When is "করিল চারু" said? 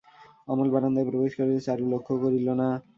1.37-1.85